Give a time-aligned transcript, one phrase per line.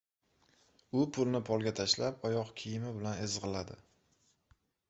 [1.01, 3.81] U pulni polga tashlab, oyoqkiyimi bilan ezgʻiladi.